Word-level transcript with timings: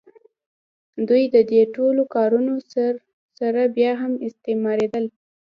دوی 1.07 1.23
د 1.35 1.37
دې 1.51 1.61
ټولو 1.75 2.01
کارونو 2.15 2.53
سره 3.39 3.61
بیا 3.75 3.91
هم 4.01 4.13
استثماریدل. 4.27 5.05